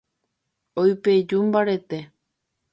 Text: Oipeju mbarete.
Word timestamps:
Oipeju 0.81 1.39
mbarete. 1.47 1.99